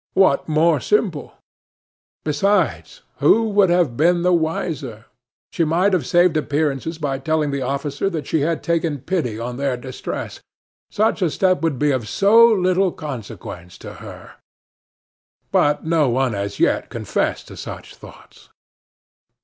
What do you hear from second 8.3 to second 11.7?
had taken pity on their distress. Such a step